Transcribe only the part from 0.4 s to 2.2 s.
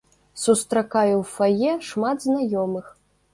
Сустракаю ў фае шмат